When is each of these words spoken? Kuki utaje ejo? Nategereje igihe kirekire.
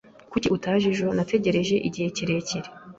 Kuki 0.31 0.47
utaje 0.55 0.85
ejo? 0.93 1.07
Nategereje 1.17 1.75
igihe 1.87 2.07
kirekire. 2.15 2.67